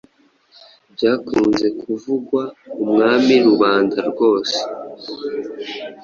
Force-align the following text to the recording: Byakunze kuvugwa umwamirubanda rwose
Byakunze 0.95 1.67
kuvugwa 1.79 2.43
umwamirubanda 2.83 3.99
rwose 4.11 4.57